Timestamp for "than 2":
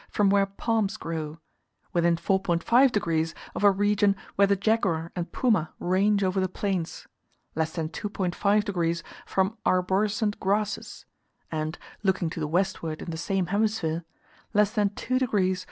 14.71-15.19